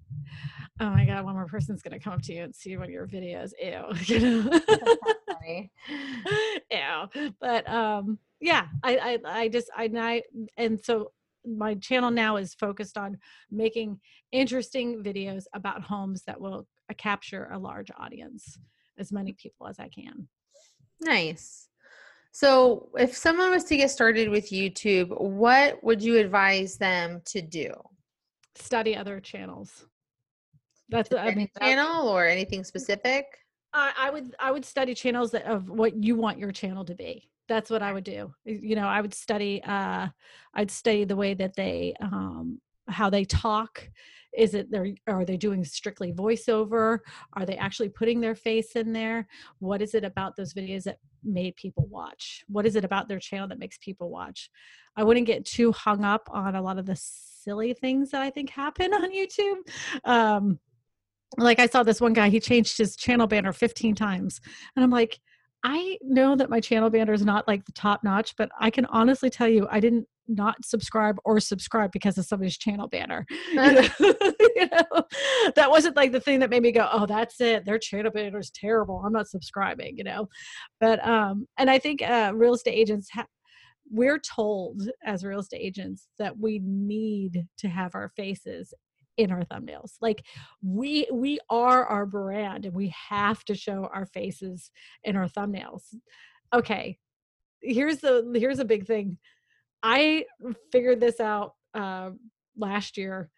[0.81, 2.91] oh my god, one more person's gonna come up to you and see one of
[2.91, 3.53] your videos.
[3.61, 4.61] Ew, you know.
[7.15, 7.33] Ew.
[7.41, 10.23] But um, yeah, I, I, I just, I, I,
[10.57, 11.13] and so
[11.47, 13.19] my channel now is focused on
[13.51, 14.01] making
[14.33, 18.59] interesting videos about homes that will uh, capture a large audience,
[18.99, 20.29] as many people as I can.
[21.01, 21.69] Nice.
[22.33, 27.41] So, if someone was to get started with YouTube, what would you advise them to
[27.41, 27.73] do?
[28.55, 29.87] Study other channels.
[30.89, 33.27] That's I mean channel or anything specific.
[33.73, 36.95] I, I would I would study channels that of what you want your channel to
[36.95, 37.31] be.
[37.49, 38.33] That's what I would do.
[38.45, 39.63] You know, I would study.
[39.65, 40.09] Uh,
[40.55, 43.89] I'd study the way that they um, how they talk
[44.37, 46.99] is it they're are they doing strictly voiceover?
[47.33, 49.27] Are they actually putting their face in there?
[49.59, 52.45] What is it about those videos that made people watch?
[52.49, 54.51] What is it about their channel that makes people watch?
[54.97, 56.97] I wouldn't get too hung up on a lot of the
[57.49, 59.57] silly things that i think happen on youtube.
[60.05, 60.59] Um
[61.37, 64.41] like i saw this one guy he changed his channel banner 15 times
[64.75, 65.21] and i'm like
[65.65, 68.87] I know that my channel banner is not like the top notch, but I can
[68.87, 73.27] honestly tell you I didn't not subscribe or subscribe because of somebody's channel banner.
[73.53, 73.81] you, know?
[74.01, 75.03] you know?
[75.57, 77.65] that wasn't like the thing that made me go, "Oh, that's it.
[77.65, 79.03] Their channel banner is terrible.
[79.05, 80.29] I'm not subscribing." You know,
[80.81, 83.27] but um, and I think uh, real estate agents ha-
[83.91, 88.75] we're told as real estate agents that we need to have our faces
[89.19, 90.25] in our thumbnails like
[90.63, 94.71] we we are our brand and we have to show our faces
[95.05, 95.95] in our thumbnails
[96.55, 96.97] okay
[97.61, 99.19] here's the here's a big thing
[99.83, 100.25] I
[100.73, 102.11] figured this out uh,
[102.57, 103.31] last year.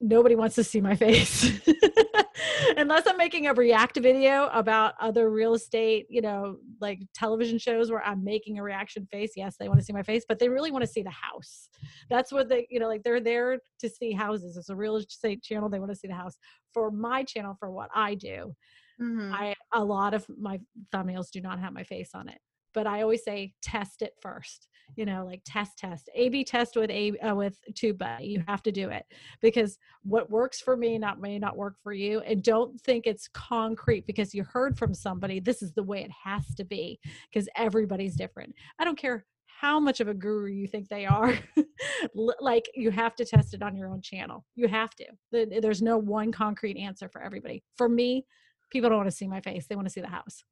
[0.00, 1.50] Nobody wants to see my face.
[2.76, 7.90] Unless I'm making a react video about other real estate, you know, like television shows
[7.90, 9.32] where I'm making a reaction face.
[9.36, 11.68] Yes, they want to see my face, but they really want to see the house.
[12.10, 14.56] That's what they, you know, like they're there to see houses.
[14.56, 15.68] It's a real estate channel.
[15.68, 16.36] They want to see the house.
[16.72, 18.54] For my channel, for what I do,
[19.00, 19.32] mm-hmm.
[19.32, 20.60] I a lot of my
[20.92, 22.38] thumbnails do not have my face on it
[22.76, 24.68] but I always say test it first.
[24.94, 28.28] You know, like test, test, A/B test with a uh, with TubeBuddy.
[28.28, 29.04] You have to do it
[29.42, 32.20] because what works for me not may not work for you.
[32.20, 35.40] And don't think it's concrete because you heard from somebody.
[35.40, 36.98] This is the way it has to be
[37.30, 38.54] because everybody's different.
[38.78, 39.26] I don't care
[39.60, 41.38] how much of a guru you think they are.
[42.40, 44.44] like you have to test it on your own channel.
[44.54, 45.60] You have to.
[45.60, 47.62] There's no one concrete answer for everybody.
[47.76, 48.26] For me,
[48.70, 49.66] people don't want to see my face.
[49.66, 50.44] They want to see the house.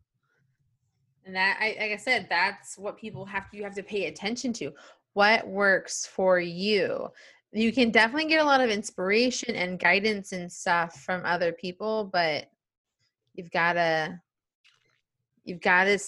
[1.24, 4.06] And that, I, like I said, that's what people have to, you have to pay
[4.06, 4.72] attention to.
[5.14, 7.08] What works for you?
[7.52, 12.10] You can definitely get a lot of inspiration and guidance and stuff from other people,
[12.12, 12.50] but
[13.34, 14.20] you've got to
[15.44, 15.98] you've got to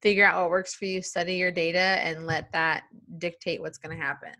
[0.00, 2.84] figure out what works for you study your data and let that
[3.18, 4.30] dictate what's going to happen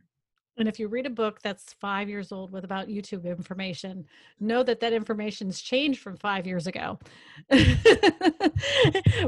[0.59, 4.04] and if you read a book that's five years old with about youtube information
[4.40, 6.98] know that that information's changed from five years ago.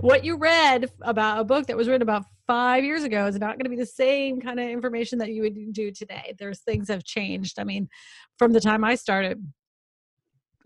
[0.01, 3.57] What you read about a book that was written about five years ago is not
[3.57, 6.35] going to be the same kind of information that you would do today.
[6.39, 7.59] There's things have changed.
[7.59, 7.89] I mean
[8.39, 9.45] from the time i started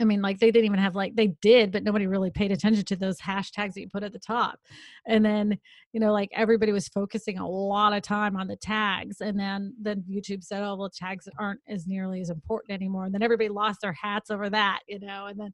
[0.02, 2.84] I mean, like they didn't even have like they did, but nobody really paid attention
[2.84, 4.58] to those hashtags that you put at the top.
[5.06, 5.58] And then,
[5.92, 9.20] you know, like everybody was focusing a lot of time on the tags.
[9.20, 13.04] And then then YouTube said, Oh, well, tags aren't as nearly as important anymore.
[13.06, 15.26] And then everybody lost their hats over that, you know.
[15.26, 15.52] And then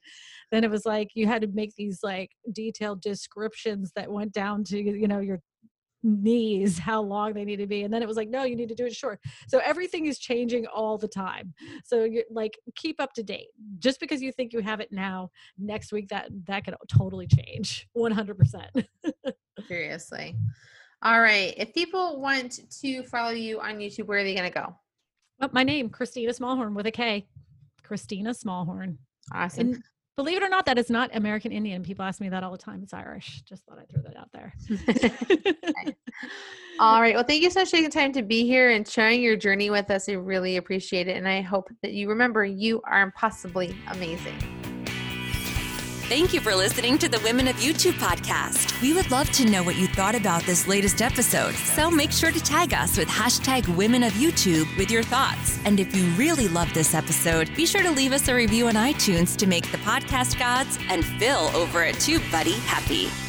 [0.50, 4.64] then it was like you had to make these like detailed descriptions that went down
[4.64, 5.40] to, you know, your
[6.02, 8.68] knees how long they need to be and then it was like no you need
[8.68, 9.20] to do it short.
[9.48, 11.54] So everything is changing all the time.
[11.84, 13.48] So you're like keep up to date.
[13.78, 17.88] Just because you think you have it now next week that that could totally change
[17.96, 18.86] 100%
[19.68, 20.36] seriously.
[21.02, 24.54] All right if people want to follow you on youtube where are they going to
[24.54, 24.76] go?
[25.40, 27.28] Oh, my name Kristina Smallhorn with a k.
[27.88, 28.96] Kristina Smallhorn.
[29.32, 29.74] Awesome.
[29.74, 29.82] And
[30.18, 31.84] Believe it or not, that is not American Indian.
[31.84, 32.80] People ask me that all the time.
[32.82, 33.42] It's Irish.
[33.42, 34.52] Just thought I'd throw that out there.
[36.80, 37.14] all right.
[37.14, 39.36] Well, thank you so much for taking the time to be here and sharing your
[39.36, 40.08] journey with us.
[40.08, 41.16] I really appreciate it.
[41.16, 44.57] And I hope that you remember you are impossibly amazing.
[46.08, 48.80] Thank you for listening to the Women of YouTube podcast.
[48.80, 51.54] We would love to know what you thought about this latest episode.
[51.54, 55.60] So make sure to tag us with hashtag Women of YouTube with your thoughts.
[55.66, 58.74] And if you really love this episode, be sure to leave us a review on
[58.74, 63.27] iTunes to make the podcast gods and Phil over at TubeBuddy happy.